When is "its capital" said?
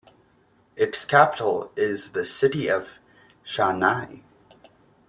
0.75-1.71